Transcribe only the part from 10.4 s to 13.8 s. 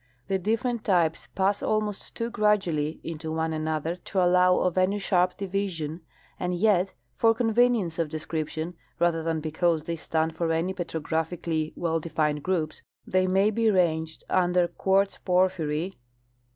any petrographically well defined groups, they may be